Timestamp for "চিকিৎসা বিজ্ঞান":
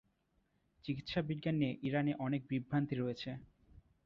0.85-1.55